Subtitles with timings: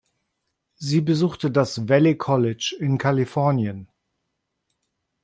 [0.77, 3.87] Sie besuchte das "Valley College" in Kalifornien.